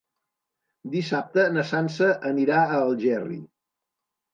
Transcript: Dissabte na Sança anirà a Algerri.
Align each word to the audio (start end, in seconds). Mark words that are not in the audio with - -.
Dissabte 0.95 1.45
na 1.59 1.67
Sança 1.75 2.11
anirà 2.33 2.67
a 2.67 2.83
Algerri. 2.91 3.43